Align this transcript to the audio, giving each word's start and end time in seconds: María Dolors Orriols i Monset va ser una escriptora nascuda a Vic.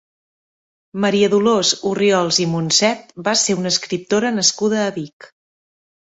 María 1.03 1.27
Dolors 1.33 1.73
Orriols 1.89 2.39
i 2.47 2.47
Monset 2.55 3.13
va 3.29 3.35
ser 3.43 3.59
una 3.61 3.75
escriptora 3.75 4.35
nascuda 4.41 4.83
a 4.87 4.89
Vic. 4.99 5.31